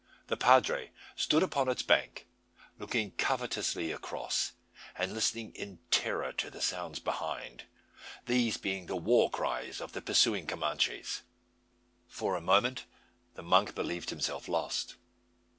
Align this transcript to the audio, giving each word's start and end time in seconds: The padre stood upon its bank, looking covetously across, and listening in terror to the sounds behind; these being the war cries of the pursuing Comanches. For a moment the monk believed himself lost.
The 0.29 0.35
padre 0.35 0.89
stood 1.15 1.43
upon 1.43 1.69
its 1.69 1.83
bank, 1.83 2.25
looking 2.79 3.11
covetously 3.19 3.91
across, 3.91 4.53
and 4.97 5.13
listening 5.13 5.51
in 5.53 5.77
terror 5.91 6.31
to 6.33 6.49
the 6.49 6.59
sounds 6.59 6.97
behind; 6.99 7.65
these 8.25 8.57
being 8.57 8.87
the 8.87 8.95
war 8.95 9.29
cries 9.29 9.79
of 9.79 9.91
the 9.93 10.01
pursuing 10.01 10.47
Comanches. 10.47 11.21
For 12.07 12.33
a 12.35 12.41
moment 12.41 12.85
the 13.35 13.43
monk 13.43 13.75
believed 13.75 14.09
himself 14.09 14.47
lost. 14.47 14.95